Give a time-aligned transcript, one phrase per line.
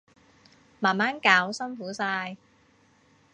[0.79, 2.35] 慢慢搞，辛苦晒